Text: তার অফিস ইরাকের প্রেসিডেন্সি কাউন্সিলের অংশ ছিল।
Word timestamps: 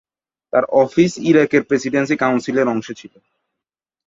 তার 0.53 0.63
অফিস 0.81 1.11
ইরাকের 1.29 1.61
প্রেসিডেন্সি 1.63 2.15
কাউন্সিলের 2.17 2.67
অংশ 2.67 2.87
ছিল। 2.91 3.13